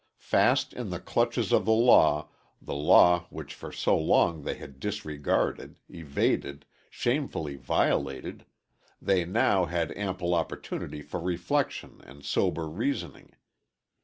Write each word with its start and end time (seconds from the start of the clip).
Fast 0.17 0.73
in 0.73 0.89
the 0.89 0.99
clutches 0.99 1.51
of 1.51 1.65
the 1.65 1.71
law, 1.73 2.29
the 2.59 2.73
law 2.73 3.27
which 3.29 3.53
for 3.53 3.71
so 3.71 3.95
long 3.95 4.41
they 4.41 4.55
had 4.55 4.79
disregarded, 4.79 5.75
evaded, 5.91 6.65
shamefully 6.89 7.55
violated, 7.55 8.47
they 8.99 9.25
now 9.25 9.65
had 9.65 9.91
ample 9.95 10.33
opportunity 10.33 11.03
for 11.03 11.19
reflection 11.19 12.01
and 12.03 12.25
sober 12.25 12.67
reasoning. 12.67 13.33